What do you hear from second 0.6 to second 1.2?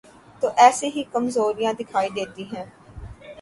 ایسی ہی